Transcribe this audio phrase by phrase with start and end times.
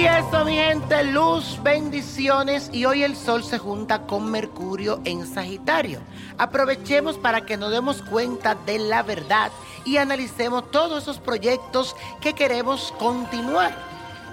[0.00, 2.70] Y eso, mi gente, luz, bendiciones.
[2.72, 6.00] Y hoy el sol se junta con Mercurio en Sagitario.
[6.38, 9.52] Aprovechemos para que nos demos cuenta de la verdad
[9.84, 13.76] y analicemos todos esos proyectos que queremos continuar.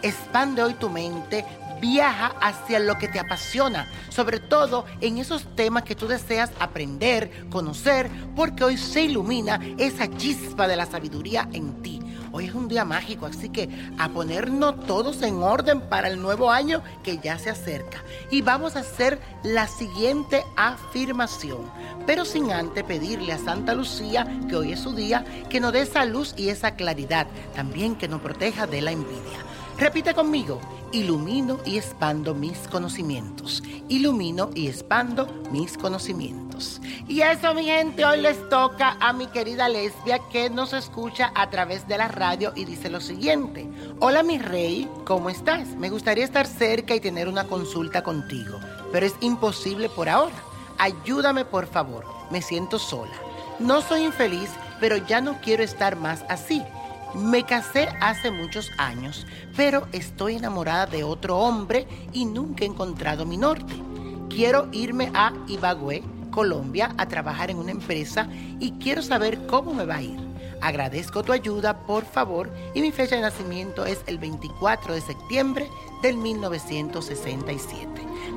[0.03, 1.44] Expande hoy tu mente,
[1.81, 7.49] viaja hacia lo que te apasiona, sobre todo en esos temas que tú deseas aprender,
[7.49, 11.97] conocer, porque hoy se ilumina esa chispa de la sabiduría en ti.
[12.32, 16.52] Hoy es un día mágico, así que a ponernos todos en orden para el nuevo
[16.52, 18.04] año que ya se acerca.
[18.32, 21.72] Y vamos a hacer la siguiente afirmación,
[22.06, 25.82] pero sin antes pedirle a Santa Lucía, que hoy es su día, que nos dé
[25.82, 29.48] esa luz y esa claridad, también que nos proteja de la envidia.
[29.80, 30.60] Repite conmigo,
[30.92, 33.62] ilumino y expando mis conocimientos.
[33.90, 36.82] Ilumino y expando mis conocimientos.
[37.08, 41.52] Y eso, mi gente, hoy les toca a mi querida lesbia que nos escucha a
[41.52, 43.70] través de la radio y dice lo siguiente.
[44.00, 45.68] Hola, mi rey, ¿cómo estás?
[45.76, 48.59] Me gustaría estar cerca y tener una consulta contigo,
[48.92, 50.36] pero es imposible por ahora.
[50.80, 52.04] Ayúdame, por favor.
[52.32, 53.14] Me siento sola.
[53.59, 54.50] No soy infeliz,
[54.80, 56.64] pero ya no quiero estar más así.
[57.16, 59.25] Me casé hace muchos años,
[59.56, 63.73] pero estoy enamorada de otro hombre y nunca he encontrado mi norte.
[64.29, 68.28] Quiero irme a Ibagüe, Colombia, a trabajar en una empresa
[68.59, 70.19] y quiero saber cómo me va a ir.
[70.62, 75.69] Agradezco tu ayuda, por favor, y mi fecha de nacimiento es el 24 de septiembre
[76.01, 77.88] del 1967.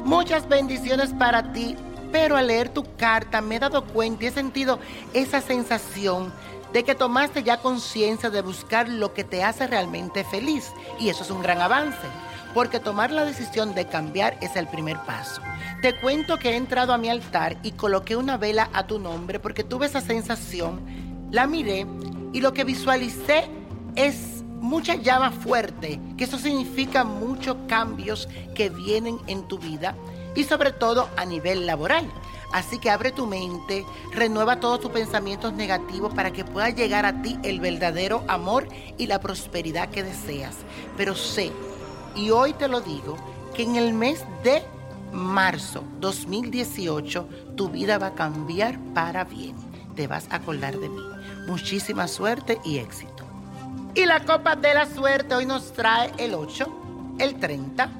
[0.04, 1.76] Muchas bendiciones para ti,
[2.12, 4.78] pero al leer tu carta me he dado cuenta y he sentido
[5.12, 6.32] esa sensación
[6.72, 10.72] de que tomaste ya conciencia de buscar lo que te hace realmente feliz.
[10.98, 12.06] Y eso es un gran avance,
[12.54, 15.42] porque tomar la decisión de cambiar es el primer paso.
[15.82, 19.40] Te cuento que he entrado a mi altar y coloqué una vela a tu nombre
[19.40, 20.80] porque tuve esa sensación,
[21.30, 21.86] la miré
[22.32, 23.48] y lo que visualicé
[23.96, 29.96] es mucha llama fuerte, que eso significa muchos cambios que vienen en tu vida
[30.34, 32.06] y sobre todo a nivel laboral.
[32.52, 37.22] Así que abre tu mente, renueva todos tus pensamientos negativos para que pueda llegar a
[37.22, 38.68] ti el verdadero amor
[38.98, 40.56] y la prosperidad que deseas.
[40.96, 41.52] Pero sé,
[42.16, 43.16] y hoy te lo digo,
[43.54, 44.62] que en el mes de
[45.12, 49.54] marzo 2018 tu vida va a cambiar para bien.
[49.94, 51.02] Te vas a acordar de mí.
[51.46, 53.24] Muchísima suerte y éxito.
[53.94, 57.99] Y la copa de la suerte hoy nos trae el 8, el 30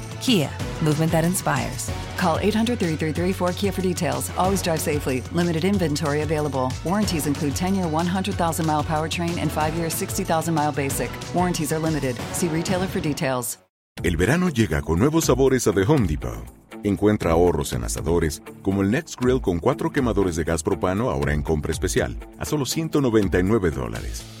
[0.21, 0.51] Kia,
[0.83, 1.89] movement that inspires.
[2.15, 4.29] Call 800 333 4KIA for details.
[4.37, 5.21] Always drive safely.
[5.33, 6.71] Limited inventory available.
[6.85, 11.09] Warranties include 10 year 100,000 mile powertrain and 5 year 60,000 mile basic.
[11.33, 12.15] Warranties are limited.
[12.33, 13.57] See retailer for details.
[14.03, 16.45] El verano llega con nuevos sabores a The Home Depot.
[16.83, 21.33] Encuentra ahorros en asadores, como el Next Grill con cuatro quemadores de gas propano ahora
[21.33, 24.40] en compra especial, a solo 199 dólares.